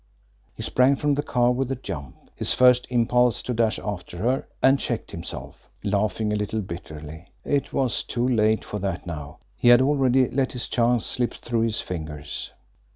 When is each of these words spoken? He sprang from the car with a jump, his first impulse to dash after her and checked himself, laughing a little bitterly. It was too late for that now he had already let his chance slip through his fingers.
He 0.55 0.63
sprang 0.63 0.95
from 0.95 1.13
the 1.13 1.21
car 1.21 1.51
with 1.51 1.71
a 1.71 1.75
jump, 1.75 2.31
his 2.35 2.55
first 2.55 2.87
impulse 2.89 3.43
to 3.43 3.53
dash 3.53 3.77
after 3.77 4.17
her 4.17 4.47
and 4.59 4.79
checked 4.79 5.11
himself, 5.11 5.69
laughing 5.83 6.33
a 6.33 6.35
little 6.35 6.61
bitterly. 6.61 7.27
It 7.45 7.71
was 7.71 8.01
too 8.01 8.27
late 8.27 8.65
for 8.65 8.79
that 8.79 9.05
now 9.05 9.37
he 9.55 9.67
had 9.67 9.79
already 9.83 10.27
let 10.27 10.53
his 10.53 10.67
chance 10.67 11.05
slip 11.05 11.35
through 11.35 11.61
his 11.61 11.81
fingers. 11.81 12.51